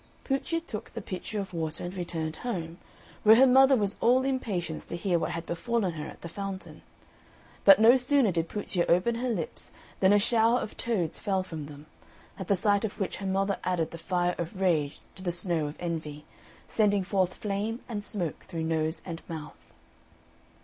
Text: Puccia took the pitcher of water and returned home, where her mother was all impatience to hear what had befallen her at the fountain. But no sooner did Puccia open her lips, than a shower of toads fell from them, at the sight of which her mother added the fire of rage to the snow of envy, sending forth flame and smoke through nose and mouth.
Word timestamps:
Puccia 0.23 0.59
took 0.59 0.95
the 0.95 0.99
pitcher 1.01 1.39
of 1.39 1.53
water 1.53 1.83
and 1.85 1.93
returned 1.95 2.37
home, 2.37 2.79
where 3.21 3.35
her 3.35 3.45
mother 3.45 3.75
was 3.75 3.97
all 4.01 4.23
impatience 4.23 4.83
to 4.83 4.95
hear 4.95 5.19
what 5.19 5.29
had 5.29 5.45
befallen 5.45 5.91
her 5.91 6.07
at 6.07 6.21
the 6.21 6.27
fountain. 6.27 6.81
But 7.65 7.77
no 7.79 7.97
sooner 7.97 8.31
did 8.31 8.49
Puccia 8.49 8.87
open 8.89 9.13
her 9.13 9.29
lips, 9.29 9.69
than 9.99 10.11
a 10.11 10.17
shower 10.17 10.57
of 10.59 10.75
toads 10.75 11.19
fell 11.19 11.43
from 11.43 11.67
them, 11.67 11.85
at 12.39 12.47
the 12.47 12.55
sight 12.55 12.83
of 12.83 12.99
which 12.99 13.17
her 13.17 13.27
mother 13.27 13.59
added 13.63 13.91
the 13.91 13.99
fire 13.99 14.33
of 14.39 14.59
rage 14.59 14.99
to 15.13 15.21
the 15.21 15.31
snow 15.31 15.67
of 15.67 15.77
envy, 15.79 16.25
sending 16.65 17.03
forth 17.03 17.35
flame 17.35 17.81
and 17.87 18.03
smoke 18.03 18.45
through 18.45 18.63
nose 18.63 19.03
and 19.05 19.21
mouth. 19.29 19.71